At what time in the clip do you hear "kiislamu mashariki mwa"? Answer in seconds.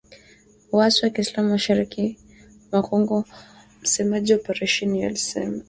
1.11-2.83